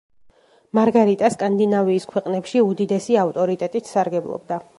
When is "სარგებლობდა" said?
3.93-4.63